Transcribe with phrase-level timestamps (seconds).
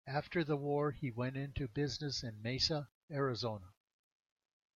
[0.07, 3.67] After the war, he went into business in Mesa, Arizona.